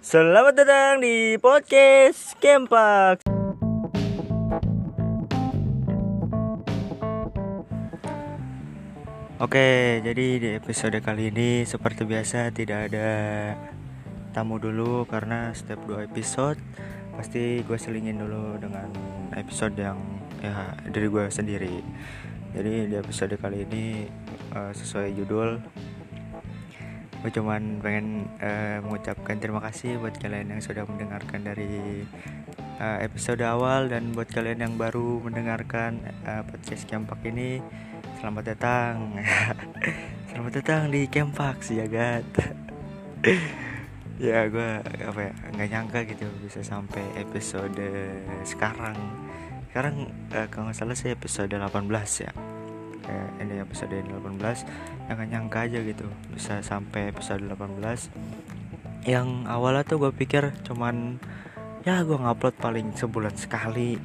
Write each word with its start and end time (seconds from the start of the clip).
Selamat 0.00 0.56
datang 0.56 1.04
di 1.04 1.36
podcast 1.36 2.32
Kempak. 2.40 3.20
Oke, 9.36 10.00
jadi 10.00 10.26
di 10.40 10.48
episode 10.56 10.96
kali 11.04 11.28
ini 11.28 11.68
seperti 11.68 12.08
biasa 12.08 12.48
tidak 12.48 12.88
ada 12.88 13.08
tamu 14.32 14.56
dulu 14.56 15.04
karena 15.04 15.52
setiap 15.52 15.84
dua 15.84 16.08
episode 16.08 16.56
pasti 17.12 17.60
gue 17.60 17.76
selingin 17.76 18.24
dulu 18.24 18.56
dengan 18.56 18.88
episode 19.36 19.76
yang 19.76 20.00
ya 20.40 20.80
dari 20.88 21.12
gue 21.12 21.28
sendiri. 21.28 21.76
Jadi 22.56 22.88
di 22.88 22.96
episode 22.96 23.36
kali 23.36 23.68
ini 23.68 24.08
uh, 24.56 24.72
sesuai 24.72 25.12
judul 25.12 25.60
gue 27.20 27.28
cuman 27.36 27.84
pengen 27.84 28.24
uh, 28.40 28.80
mengucapkan 28.80 29.36
terima 29.36 29.60
kasih 29.60 30.00
buat 30.00 30.16
kalian 30.16 30.56
yang 30.56 30.62
sudah 30.64 30.88
mendengarkan 30.88 31.44
dari 31.44 32.00
uh, 32.80 32.98
episode 33.04 33.44
awal 33.44 33.92
dan 33.92 34.16
buat 34.16 34.24
kalian 34.32 34.64
yang 34.64 34.74
baru 34.80 35.20
mendengarkan 35.20 36.00
uh, 36.24 36.40
podcast 36.48 36.88
Kempak 36.88 37.20
ini 37.28 37.60
selamat 38.20 38.44
datang. 38.56 39.16
Selamat 40.30 40.62
datang 40.62 40.94
di 40.94 41.10
Kempak 41.10 41.60
si 41.60 41.76
jagat 41.76 42.24
ya 44.22 44.46
gue 44.46 44.70
apa 44.84 45.20
ya 45.20 45.32
nggak 45.56 45.68
nyangka 45.74 46.00
gitu 46.08 46.24
bisa 46.40 46.64
sampai 46.64 47.04
episode 47.20 47.84
sekarang. 48.48 48.96
Sekarang 49.68 50.08
uh, 50.32 50.48
kalau 50.48 50.72
nggak 50.72 50.78
salah 50.78 50.96
sih 50.96 51.12
episode 51.12 51.52
18 51.52 51.68
ya 52.24 52.32
kayak 53.10 53.28
ini 53.42 53.54
episode 53.58 53.90
18 53.90 55.10
yang 55.10 55.16
gak 55.18 55.30
nyangka 55.34 55.58
aja 55.66 55.78
gitu 55.82 56.06
bisa 56.30 56.62
sampai 56.62 57.10
episode 57.10 57.42
18 57.42 58.06
yang 59.10 59.50
awalnya 59.50 59.82
tuh 59.82 59.98
gue 59.98 60.12
pikir 60.14 60.54
cuman 60.62 61.18
ya 61.82 62.06
gue 62.06 62.14
ngupload 62.14 62.54
paling 62.62 62.94
sebulan 62.94 63.34
sekali 63.34 63.98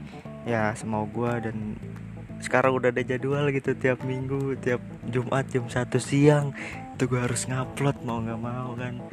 ya 0.49 0.73
semau 0.73 1.05
gue 1.05 1.31
dan 1.45 1.77
sekarang 2.41 2.81
udah 2.81 2.89
ada 2.89 3.05
jadwal 3.05 3.45
gitu 3.53 3.77
tiap 3.77 4.01
minggu 4.01 4.57
tiap 4.57 4.81
Jumat 5.05 5.45
jam 5.53 5.69
satu 5.69 6.01
siang 6.01 6.57
itu 6.97 7.05
gue 7.05 7.21
harus 7.21 7.45
ngupload 7.45 8.07
mau 8.07 8.23
nggak 8.23 8.39
mau 8.39 8.71
kan. 8.79 9.03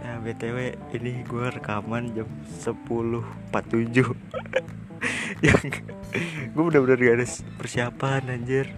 Ya 0.00 0.16
btw 0.16 0.76
ini 0.96 1.24
gue 1.28 1.46
rekaman 1.60 2.16
jam 2.16 2.28
10.47 2.64 4.00
yang 5.46 5.64
gue 6.56 6.62
bener-bener 6.64 6.98
gak 7.00 7.16
ada 7.20 7.26
persiapan 7.60 8.22
anjir 8.32 8.72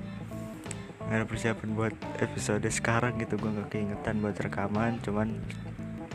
gak 1.12 1.20
ada 1.20 1.28
persiapan 1.28 1.68
buat 1.76 1.92
episode 2.24 2.64
sekarang 2.72 3.20
gitu. 3.20 3.36
Gue 3.36 3.52
nggak 3.52 3.68
keingetan 3.68 4.24
buat 4.24 4.32
rekaman 4.32 4.96
cuman 5.04 5.36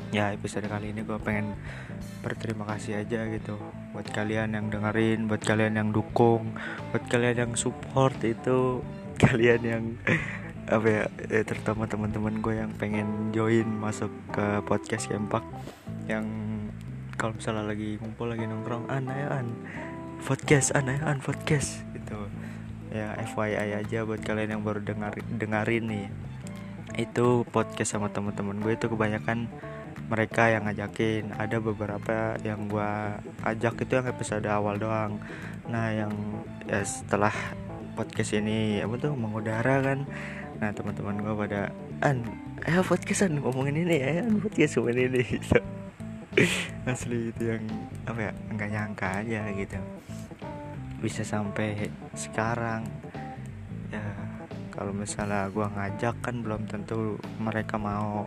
ya 0.10 0.34
episode 0.34 0.66
kali 0.66 0.90
ini 0.90 1.06
gue 1.06 1.22
pengen 1.22 1.54
berterima 2.26 2.66
kasih 2.66 3.06
aja 3.06 3.30
gitu. 3.30 3.62
Buat 3.94 4.10
kalian 4.10 4.58
yang 4.58 4.74
dengerin 4.74 5.30
buat 5.30 5.46
kalian 5.46 5.78
yang 5.78 5.90
dukung 5.94 6.58
buat 6.90 7.06
kalian 7.06 7.46
yang 7.46 7.54
support 7.54 8.18
itu 8.26 8.82
kalian 9.24 9.62
yang 9.62 9.84
apa 10.68 10.88
ya, 10.90 11.04
ya 11.30 11.42
terutama 11.46 11.86
teman-teman 11.86 12.42
gue 12.42 12.58
yang 12.58 12.74
pengen 12.74 13.30
join 13.30 13.70
masuk 13.70 14.10
ke 14.34 14.66
podcast 14.66 15.14
Kempak 15.14 15.46
yang 16.10 16.26
kalau 17.16 17.38
misalnya 17.38 17.70
lagi 17.70 17.96
ngumpul 18.02 18.28
lagi 18.28 18.50
nongkrong 18.50 18.92
an 18.92 19.08
ayo 19.08 19.28
an 19.32 19.48
podcast 20.28 20.76
an 20.76 20.92
ayo 20.92 21.08
an 21.08 21.24
podcast 21.24 21.88
gitu 21.96 22.28
ya 22.94 23.18
FYI 23.36 23.84
aja 23.84 24.08
buat 24.08 24.22
kalian 24.24 24.60
yang 24.60 24.64
baru 24.64 24.84
dengar 24.84 25.14
dengerin 25.18 25.86
nih. 25.88 26.08
Itu 26.98 27.46
podcast 27.50 27.96
sama 27.98 28.10
teman-teman 28.10 28.58
gue 28.64 28.74
itu 28.74 28.88
kebanyakan 28.90 29.52
mereka 30.08 30.50
yang 30.52 30.66
ngajakin. 30.68 31.36
Ada 31.36 31.60
beberapa 31.60 32.40
yang 32.42 32.72
gua 32.72 33.20
ajak 33.44 33.84
itu 33.84 33.94
yang 34.00 34.08
episode 34.08 34.48
awal 34.48 34.80
doang. 34.80 35.20
Nah 35.68 35.92
yang 35.92 36.12
ya 36.66 36.82
setelah 36.84 37.34
podcast 37.94 38.36
ini 38.40 38.80
apa 38.80 38.96
tuh 38.98 39.14
mengudara 39.14 39.84
kan. 39.84 40.08
Nah 40.64 40.72
teman-teman 40.72 41.20
gua 41.22 41.36
pada 41.36 41.62
an 42.02 42.24
eh 42.66 42.82
podcastan 42.82 43.38
ngomongin 43.42 43.86
ini 43.86 43.96
ya 44.02 44.10
an 44.26 44.42
podcast 44.42 44.80
ngomongin 44.80 45.14
ini 45.14 45.22
gitu. 45.38 45.60
asli 46.86 47.34
itu 47.34 47.44
yang 47.50 47.66
apa 48.06 48.30
ya 48.30 48.32
nggak 48.54 48.70
nyangka 48.70 49.08
aja 49.26 49.42
gitu 49.58 49.78
bisa 50.98 51.22
sampai 51.22 51.90
sekarang. 52.18 52.86
Ya 53.94 54.04
kalau 54.74 54.94
misalnya 54.94 55.50
gua 55.50 55.70
ngajak 55.74 56.16
kan 56.22 56.42
belum 56.42 56.70
tentu 56.70 57.18
mereka 57.42 57.78
mau. 57.78 58.26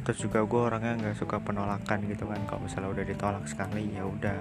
Terus 0.00 0.26
juga 0.26 0.40
gue 0.48 0.60
orangnya 0.64 0.96
nggak 0.96 1.16
suka 1.20 1.36
penolakan 1.44 2.08
gitu 2.08 2.24
kan. 2.24 2.40
Kalau 2.48 2.64
misalnya 2.64 2.88
udah 2.88 3.04
ditolak 3.04 3.44
sekali 3.44 3.92
ya 3.92 4.08
udah. 4.08 4.38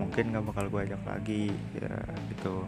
Mungkin 0.00 0.32
nggak 0.32 0.44
bakal 0.48 0.64
gue 0.72 0.80
ajak 0.90 1.02
lagi 1.04 1.52
ya 1.76 1.92
gitu. 2.32 2.64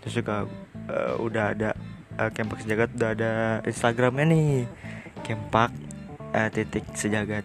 Terus 0.00 0.14
juga 0.22 0.46
uh, 0.86 1.14
udah 1.18 1.50
ada 1.50 1.70
uh, 2.16 2.30
Kempak 2.30 2.62
Sejagat 2.62 2.94
udah 2.94 3.10
ada 3.10 3.32
Instagramnya 3.66 4.24
nih. 4.32 4.52
Kempak 5.26 5.74
uh, 6.30 6.48
titik 6.54 6.86
Sejagat. 6.94 7.44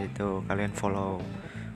Itu 0.00 0.42
kalian 0.48 0.72
follow 0.72 1.20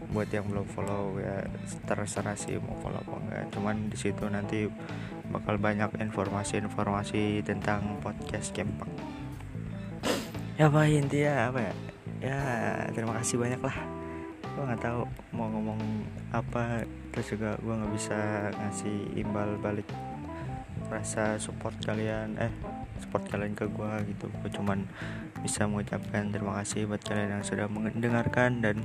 buat 0.08 0.28
yang 0.32 0.48
belum 0.48 0.64
follow 0.72 1.20
ya 1.20 1.44
terserah 1.84 2.36
sih 2.36 2.56
mau 2.60 2.76
follow 2.80 3.00
apa 3.00 3.16
enggak. 3.20 3.44
Cuman 3.52 3.92
di 3.92 3.96
situ 4.00 4.24
nanti 4.28 4.68
bakal 5.28 5.60
banyak 5.60 5.92
informasi-informasi 6.00 7.44
tentang 7.44 8.00
podcast 8.00 8.56
Kempak 8.56 8.88
ya 10.58 10.66
apa 10.66 10.90
intinya 10.90 11.54
apa 11.54 11.60
ya? 11.70 11.74
Ya 12.18 12.40
terima 12.90 13.14
kasih 13.22 13.38
banyak 13.38 13.62
lah. 13.62 13.78
Gue 14.42 14.66
nggak 14.66 14.82
tahu 14.82 15.06
mau 15.30 15.46
ngomong 15.46 15.78
apa 16.34 16.82
terus 17.14 17.30
juga 17.30 17.54
gue 17.62 17.74
nggak 17.78 17.94
bisa 17.94 18.18
ngasih 18.58 19.22
imbal 19.22 19.54
balik 19.62 19.86
rasa 20.90 21.38
support 21.38 21.78
kalian 21.86 22.34
eh 22.42 22.50
support 22.98 23.22
kalian 23.30 23.54
ke 23.54 23.70
gue 23.70 23.92
gitu. 24.10 24.26
Gue 24.42 24.50
cuman 24.50 24.82
bisa 25.46 25.62
mengucapkan 25.70 26.34
terima 26.34 26.58
kasih 26.58 26.90
buat 26.90 27.06
kalian 27.06 27.38
yang 27.38 27.44
sudah 27.46 27.70
mendengarkan 27.70 28.58
dan 28.58 28.82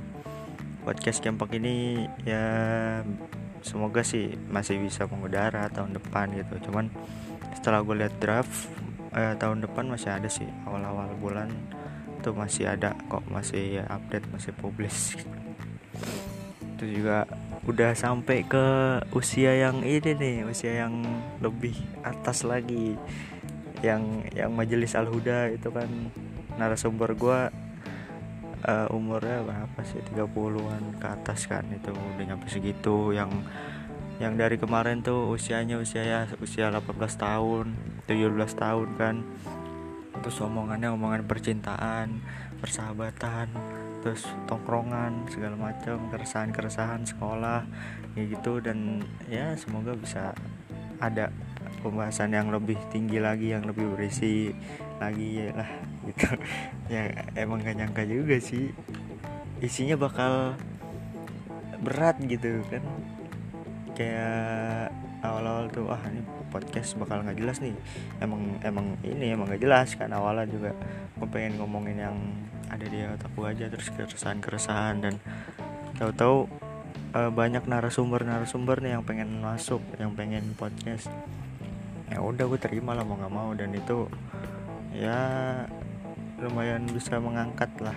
podcast 0.83 1.23
Kempak 1.23 1.55
ini 1.55 2.05
ya 2.27 2.45
semoga 3.63 4.03
sih 4.03 4.35
masih 4.51 4.79
bisa 4.83 5.07
mengudara 5.07 5.71
tahun 5.71 5.95
depan 5.97 6.31
gitu. 6.35 6.69
Cuman 6.69 6.91
setelah 7.55 7.81
gue 7.81 7.95
lihat 8.03 8.15
draft 8.19 8.69
eh, 9.15 9.35
tahun 9.39 9.63
depan 9.63 9.87
masih 9.87 10.11
ada 10.11 10.27
sih 10.27 10.47
awal-awal 10.67 11.07
bulan 11.17 11.49
itu 12.19 12.31
masih 12.31 12.71
ada 12.71 12.95
kok 13.11 13.23
masih 13.27 13.83
update 13.87 14.27
masih 14.31 14.55
publish 14.55 15.19
itu 16.83 16.99
juga 16.99 17.23
udah 17.63 17.95
sampai 17.95 18.43
ke 18.43 18.65
usia 19.15 19.55
yang 19.55 19.87
ini 19.87 20.11
nih 20.19 20.37
usia 20.43 20.83
yang 20.83 20.99
lebih 21.39 21.71
atas 22.03 22.43
lagi. 22.43 22.99
Yang 23.79 24.03
yang 24.35 24.51
majelis 24.51 24.95
al 24.95 25.07
huda 25.07 25.55
itu 25.55 25.71
kan 25.71 25.87
narasumber 26.59 27.15
gue 27.15 27.39
uh, 28.63 28.87
umurnya 28.95 29.43
berapa 29.43 29.79
sih? 29.83 29.99
30-an 30.11 30.99
ke 30.99 31.07
atas 31.07 31.45
kan 31.47 31.63
itu 31.71 31.91
udah 31.91 32.25
nyampe 32.25 32.47
segitu. 32.47 33.11
Yang 33.11 33.43
yang 34.21 34.37
dari 34.39 34.55
kemarin 34.55 35.01
tuh 35.01 35.33
usianya 35.33 35.81
usia 35.81 36.05
ya 36.05 36.21
usia 36.39 36.69
18 36.69 36.95
tahun 37.19 37.75
17 38.07 38.55
tahun 38.55 38.89
kan. 38.95 39.15
Terus 40.23 40.37
omongannya 40.39 40.89
omongan 40.95 41.27
percintaan 41.27 42.23
persahabatan 42.63 43.51
terus 44.03 44.27
tongkrongan 44.51 45.31
segala 45.31 45.55
macam 45.55 46.11
keresahan 46.11 46.51
keresahan 46.51 47.01
sekolah 47.03 47.67
kayak 48.15 48.39
gitu. 48.39 48.63
Dan 48.63 49.03
ya 49.27 49.55
semoga 49.59 49.95
bisa 49.95 50.31
ada 51.03 51.27
pembahasan 51.83 52.31
yang 52.31 52.47
lebih 52.47 52.79
tinggi 52.95 53.19
lagi 53.19 53.51
yang 53.51 53.67
lebih 53.67 53.91
berisi 53.91 54.55
lagi 55.03 55.43
ya 55.43 55.51
lah 55.51 55.92
gitu. 56.07 56.27
Ya 56.91 57.27
emang 57.39 57.63
gak 57.63 57.77
nyangka 57.79 58.03
juga 58.03 58.37
sih. 58.39 58.71
Isinya 59.63 59.95
bakal 59.95 60.57
berat 61.83 62.19
gitu 62.23 62.63
kan. 62.71 62.83
Kayak 63.93 64.91
awal-awal 65.23 65.71
tuh 65.71 65.87
ah 65.87 66.01
ini 66.11 66.21
podcast 66.51 66.93
bakal 66.99 67.23
nggak 67.23 67.39
jelas 67.39 67.57
nih. 67.63 67.73
Emang 68.19 68.59
emang 68.61 68.99
ini 69.01 69.33
emang 69.33 69.47
nggak 69.49 69.63
jelas 69.63 69.95
kan 69.95 70.11
awalnya 70.11 70.45
juga 70.51 70.71
gue 71.17 71.27
pengen 71.31 71.57
ngomongin 71.57 71.97
yang 71.97 72.17
ada 72.67 72.85
di 72.85 73.05
otak 73.05 73.31
gue 73.33 73.47
aja 73.47 73.65
terus 73.69 73.87
keresahan 73.93 74.39
keresahan 74.41 74.95
dan 74.99 75.13
tahu-tahu 75.97 76.49
uh, 77.13 77.31
banyak 77.31 77.63
narasumber 77.69 78.25
narasumber 78.25 78.81
nih 78.81 78.97
yang 78.97 79.03
pengen 79.05 79.29
masuk 79.39 79.79
yang 79.97 80.11
pengen 80.17 80.43
podcast. 80.57 81.09
Ya 82.11 82.21
udah 82.21 82.45
gue 82.45 82.59
terima 82.61 82.93
lah 82.93 83.07
mau 83.07 83.17
nggak 83.17 83.33
mau 83.33 83.49
dan 83.57 83.73
itu 83.73 84.05
ya 84.93 85.17
lumayan 86.43 86.83
bisa 86.91 87.17
mengangkat 87.17 87.71
lah. 87.79 87.95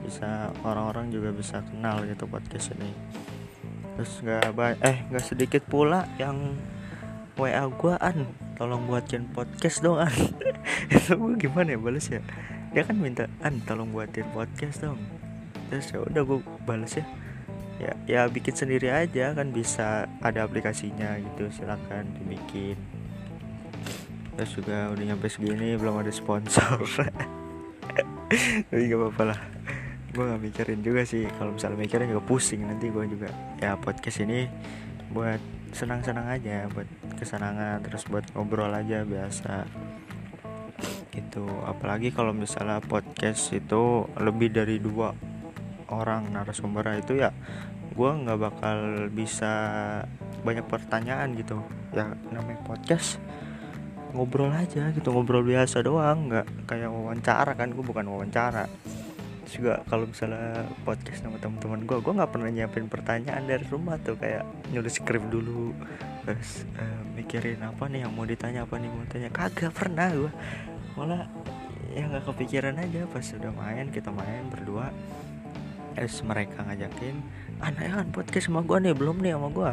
Bisa 0.00 0.50
orang-orang 0.64 1.12
juga 1.12 1.30
bisa 1.30 1.60
kenal 1.60 2.02
gitu 2.08 2.24
podcast 2.24 2.72
ini. 2.72 2.90
Terus 3.96 4.12
nggak 4.20 4.80
eh 4.84 5.04
nggak 5.12 5.24
sedikit 5.24 5.62
pula 5.68 6.08
yang 6.16 6.56
WA 7.36 7.68
gue 7.68 7.94
an. 8.00 8.28
Tolong 8.56 8.88
buatin 8.88 9.28
podcast 9.28 9.84
dong 9.84 10.00
an. 10.00 10.12
Itu 10.92 11.20
gue 11.20 11.36
gimana 11.36 11.76
ya 11.76 11.78
balas 11.80 12.08
ya? 12.08 12.24
Dia 12.72 12.84
kan 12.84 12.96
minta 12.96 13.28
an 13.44 13.60
tolong 13.64 13.92
buatin 13.92 14.24
podcast 14.32 14.80
dong. 14.80 15.00
Terus 15.68 15.92
ya 15.92 16.00
udah 16.00 16.22
gue 16.24 16.38
balas 16.64 16.96
ya. 16.96 17.04
Ya 17.76 17.92
ya 18.08 18.20
bikin 18.32 18.56
sendiri 18.56 18.88
aja 18.88 19.36
kan 19.36 19.52
bisa 19.52 20.08
ada 20.24 20.48
aplikasinya 20.48 21.20
gitu 21.20 21.52
silakan 21.52 22.08
dibikin. 22.16 22.80
Terus 24.36 24.52
juga 24.56 24.92
udah 24.92 25.04
nyampe 25.04 25.28
segini 25.28 25.76
belum 25.76 26.00
ada 26.00 26.12
sponsor 26.12 26.84
tapi 28.70 28.90
gak 28.90 28.98
apa-apa 28.98 29.22
lah. 29.34 29.40
Gue 30.10 30.24
gak 30.26 30.42
mikirin 30.42 30.80
juga 30.82 31.02
sih. 31.06 31.26
Kalau 31.38 31.54
misalnya 31.54 31.78
mikirin 31.78 32.10
juga 32.10 32.24
pusing 32.26 32.66
nanti 32.66 32.90
gue 32.90 33.04
juga. 33.06 33.30
Ya 33.62 33.78
podcast 33.78 34.22
ini 34.22 34.50
buat 35.14 35.38
senang-senang 35.70 36.26
aja 36.30 36.66
buat 36.72 36.88
kesenangan 37.20 37.84
terus 37.84 38.08
buat 38.10 38.26
ngobrol 38.34 38.72
aja 38.72 39.06
biasa. 39.06 39.66
Gitu. 41.14 41.46
Apalagi 41.64 42.10
kalau 42.10 42.34
misalnya 42.34 42.82
podcast 42.82 43.54
itu 43.54 44.04
lebih 44.18 44.52
dari 44.52 44.82
dua 44.82 45.14
orang 45.86 46.34
narasumber 46.34 46.98
itu 46.98 47.22
ya 47.22 47.30
gue 47.96 48.10
nggak 48.10 48.38
bakal 48.42 49.08
bisa 49.08 49.52
banyak 50.42 50.66
pertanyaan 50.66 51.32
gitu. 51.38 51.62
Ya 51.94 52.12
namanya 52.34 52.60
podcast 52.66 53.22
ngobrol 54.16 54.48
aja 54.48 54.88
gitu 54.96 55.12
ngobrol 55.12 55.44
biasa 55.44 55.84
doang 55.84 56.32
nggak 56.32 56.46
kayak 56.64 56.88
wawancara 56.88 57.52
kan 57.52 57.68
gue 57.70 57.84
bukan 57.84 58.08
wawancara. 58.08 58.64
Juga 59.46 59.84
kalau 59.86 60.10
misalnya 60.10 60.66
podcast 60.82 61.22
sama 61.22 61.38
teman-teman 61.38 61.84
gue 61.84 62.00
gue 62.00 62.12
nggak 62.16 62.32
pernah 62.32 62.50
nyiapin 62.50 62.88
pertanyaan 62.90 63.44
dari 63.44 63.62
rumah 63.68 64.00
tuh 64.00 64.16
kayak 64.16 64.42
nulis 64.74 64.96
skrip 64.98 65.22
dulu 65.28 65.76
terus 66.26 66.66
uh, 66.80 67.02
mikirin 67.14 67.62
apa 67.62 67.86
nih 67.86 68.02
yang 68.02 68.12
mau 68.16 68.26
ditanya 68.26 68.66
apa 68.66 68.74
nih 68.82 68.90
mau 68.90 69.06
tanya 69.06 69.30
kagak 69.30 69.70
pernah 69.70 70.10
gue 70.10 70.32
malah 70.98 71.30
ya 71.94 72.10
nggak 72.10 72.26
kepikiran 72.26 72.74
aja 72.82 73.06
pas 73.06 73.22
sudah 73.22 73.52
main 73.52 73.92
kita 73.92 74.10
main 74.10 74.48
berdua. 74.50 74.90
Terus 75.96 76.20
mereka 76.28 76.60
ngajakin 76.60 77.16
anak 77.60 77.84
kan 77.88 78.08
podcast 78.12 78.52
sama 78.52 78.60
gue 78.60 78.78
nih 78.84 78.92
belum 78.92 79.16
nih 79.24 79.32
sama 79.32 79.48
gue 79.48 79.70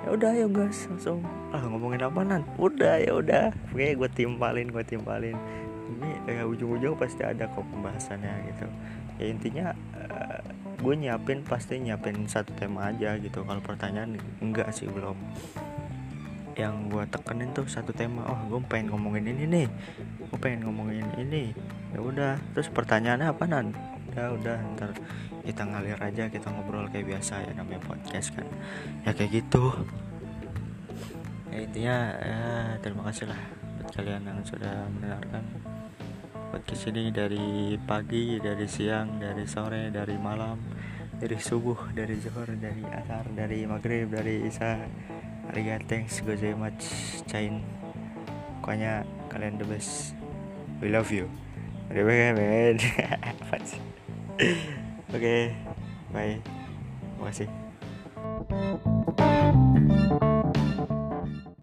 ya 0.00 0.08
udah 0.16 0.28
ayo 0.32 0.46
guys 0.48 0.88
langsung. 0.88 1.20
Ah 1.52 1.60
ngomongin 1.64 2.02
apa 2.04 2.20
nan? 2.24 2.42
Udah 2.56 2.96
ya 3.00 3.12
udah. 3.16 3.52
Oke 3.72 3.96
gue 3.96 4.10
timpalin 4.12 4.68
gue 4.72 4.84
timpalin. 4.84 5.36
Ini 5.90 6.10
kayak 6.24 6.46
ujung-ujung 6.46 6.94
pasti 6.96 7.26
ada 7.26 7.50
kok 7.50 7.66
pembahasannya 7.68 8.32
gitu. 8.54 8.66
Ya 9.20 9.24
intinya 9.28 9.66
uh, 9.92 10.40
eh, 10.40 10.40
gue 10.80 10.94
nyiapin 10.96 11.44
pasti 11.44 11.76
nyiapin 11.76 12.24
satu 12.24 12.56
tema 12.56 12.88
aja 12.88 13.20
gitu. 13.20 13.44
Kalau 13.44 13.60
pertanyaan 13.60 14.16
enggak 14.40 14.72
sih 14.72 14.88
belum. 14.88 15.18
Yang 16.56 16.74
gue 16.88 17.04
tekenin 17.12 17.50
tuh 17.52 17.66
satu 17.68 17.92
tema. 17.92 18.24
Oh 18.24 18.40
gue 18.48 18.60
pengen 18.70 18.96
ngomongin 18.96 19.28
ini 19.36 19.44
nih. 19.44 19.66
Gue 20.32 20.38
pengen 20.40 20.64
ngomongin 20.64 21.04
ini. 21.20 21.52
Ya 21.92 22.00
udah. 22.00 22.34
Terus 22.56 22.72
pertanyaannya 22.72 23.28
apa 23.28 23.44
nan 23.44 23.76
ya 24.16 24.34
udah 24.34 24.58
ntar 24.76 24.90
kita 25.46 25.62
ngalir 25.64 25.98
aja 26.02 26.28
kita 26.28 26.48
ngobrol 26.50 26.86
kayak 26.90 27.06
biasa 27.16 27.46
ya 27.46 27.52
namanya 27.54 27.80
podcast 27.82 28.34
kan. 28.34 28.46
Ya 29.06 29.10
kayak 29.14 29.42
gitu. 29.42 29.72
Ya 31.50 31.58
intinya 31.66 31.96
ya 32.20 32.42
terima 32.78 33.02
kasih 33.10 33.30
lah 33.30 33.40
buat 33.78 33.88
kalian 33.94 34.22
yang 34.22 34.40
sudah 34.46 34.86
mendengarkan 34.92 35.44
podcast 36.50 36.82
ini 36.90 37.14
dari 37.14 37.78
pagi 37.86 38.38
dari 38.42 38.66
siang 38.66 39.22
dari 39.22 39.46
sore 39.46 39.94
dari 39.94 40.18
malam 40.18 40.58
dari 41.20 41.36
subuh 41.38 41.94
dari 41.94 42.18
zuhur 42.18 42.48
dari 42.58 42.82
asar 42.90 43.30
dari 43.34 43.66
maghrib 43.66 44.10
dari 44.10 44.46
isya. 44.46 44.80
Ariga 45.50 45.82
thanks 45.90 46.22
go 46.22 46.30
very 46.38 46.54
much 46.54 46.86
Chain. 47.26 47.58
Pokoknya 48.62 49.02
kalian 49.34 49.58
the 49.58 49.66
best. 49.66 50.14
We 50.78 50.94
love 50.94 51.10
you. 51.10 51.26
Bye 51.90 52.06
bye 52.06 52.30
man 52.38 52.78
oke 55.14 55.36
bye. 56.12 56.36
Makasih 57.20 57.48